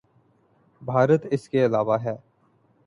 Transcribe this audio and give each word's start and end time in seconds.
بھارت 0.81 1.27
اس 1.31 1.49
کے 1.49 1.65
علاوہ 1.65 1.97
ہے۔ 2.03 2.15